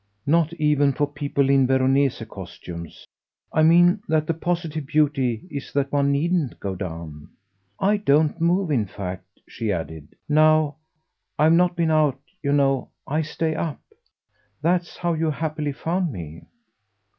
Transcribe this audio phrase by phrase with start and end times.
[0.25, 3.05] "Not even for people in Veronese costumes.
[3.53, 7.29] I mean that the positive beauty is that one needn't go down.
[7.79, 10.77] I don't move in fact," she added "now.
[11.37, 12.89] I've not been out, you know.
[13.05, 13.79] I stay up.
[14.59, 16.45] That's how you happily found me."